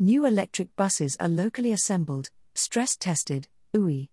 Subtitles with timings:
[0.00, 4.08] New electric buses are locally assembled, stress tested, UJ.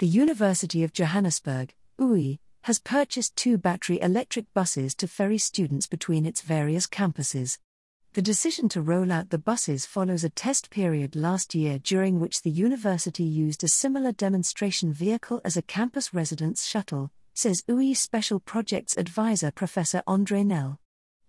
[0.00, 6.26] The University of Johannesburg, UJ, has purchased two battery electric buses to ferry students between
[6.26, 7.58] its various campuses.
[8.14, 12.42] The decision to roll out the buses follows a test period last year during which
[12.42, 18.40] the university used a similar demonstration vehicle as a campus residence shuttle, says UJ Special
[18.40, 20.80] Projects Advisor Professor Andre Nel.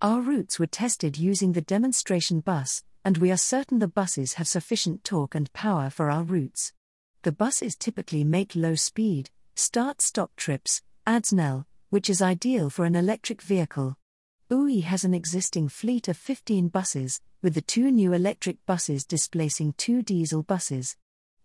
[0.01, 4.47] Our routes were tested using the demonstration bus, and we are certain the buses have
[4.47, 6.73] sufficient torque and power for our routes.
[7.23, 12.85] The buses typically make low speed, start stop trips, adds Nel, which is ideal for
[12.85, 13.97] an electric vehicle.
[14.49, 19.73] UJ has an existing fleet of 15 buses, with the two new electric buses displacing
[19.73, 20.95] two diesel buses.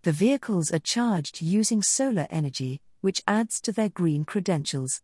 [0.02, 5.02] The vehicles are charged using solar energy, which adds to their green credentials.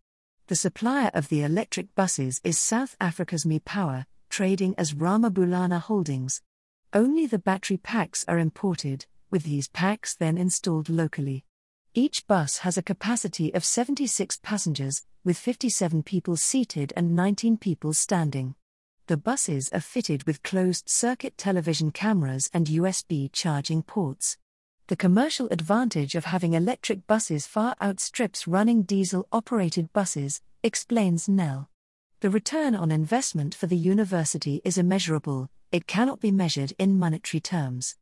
[0.48, 6.40] The supplier of the electric buses is South Africa's Me Power, trading as Ramabulana Holdings.
[6.94, 11.44] Only the battery packs are imported, with these packs then installed locally.
[11.92, 17.92] Each bus has a capacity of 76 passengers, with 57 people seated and 19 people
[17.92, 18.54] standing.
[19.06, 24.38] The buses are fitted with closed circuit television cameras and USB charging ports.
[24.86, 31.68] The commercial advantage of having electric buses far outstrips running diesel operated buses, explains Nel.
[32.22, 37.40] The return on investment for the university is immeasurable, it cannot be measured in monetary
[37.40, 37.96] terms.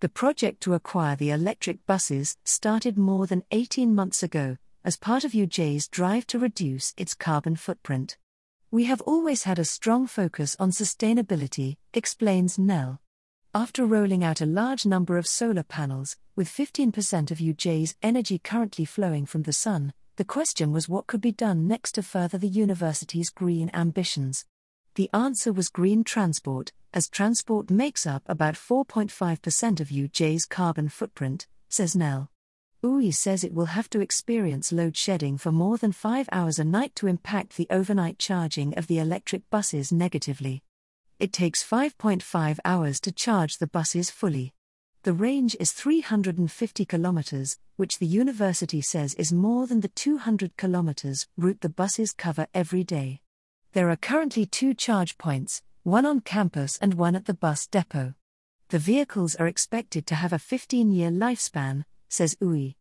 [0.00, 5.24] The project to acquire the electric buses started more than 18 months ago, as part
[5.24, 8.16] of UJ's drive to reduce its carbon footprint.
[8.70, 13.02] We have always had a strong focus on sustainability, explains Nel.
[13.54, 18.86] After rolling out a large number of solar panels, with 15% of UJ's energy currently
[18.86, 22.48] flowing from the sun, the question was what could be done next to further the
[22.48, 24.46] university's green ambitions.
[24.94, 31.46] The answer was green transport, as transport makes up about 4.5% of UJ's carbon footprint,
[31.68, 32.30] says Nel.
[32.82, 36.64] UJ says it will have to experience load shedding for more than five hours a
[36.64, 40.62] night to impact the overnight charging of the electric buses negatively.
[41.18, 44.54] It takes 5.5 hours to charge the buses fully.
[45.06, 51.28] The range is 350 kilometers, which the university says is more than the 200 kilometers
[51.36, 53.20] route the buses cover every day.
[53.72, 58.14] There are currently two charge points, one on campus and one at the bus depot.
[58.70, 62.74] The vehicles are expected to have a 15 year lifespan, says UJ.